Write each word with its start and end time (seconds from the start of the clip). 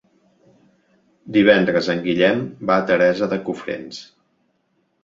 Divendres 1.35 1.91
en 1.95 2.01
Guillem 2.09 2.43
va 2.71 2.79
a 2.81 2.87
Teresa 2.95 3.31
de 3.37 3.41
Cofrents. 3.47 4.03